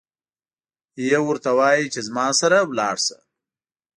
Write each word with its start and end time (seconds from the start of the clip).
یو 1.11 1.23
ورته 1.29 1.49
وایي 1.57 1.85
چې 1.93 1.99
زما 2.07 2.27
سره 2.41 2.57
لاړشه. 2.77 3.17